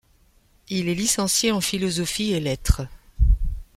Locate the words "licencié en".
0.95-1.61